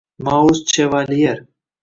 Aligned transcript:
Mauris 0.23 0.65
Chevalier 0.65 1.37